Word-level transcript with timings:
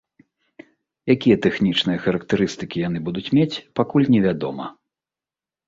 Якія 1.15 1.35
тэхнічныя 1.47 1.99
характарыстыкі 2.07 2.77
яны 2.87 2.99
будуць 3.11 3.29
мець, 3.41 3.61
пакуль 3.83 4.11
невядома. 4.17 4.65